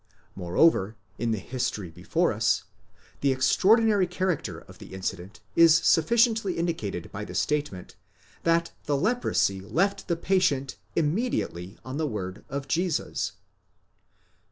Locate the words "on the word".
11.85-12.43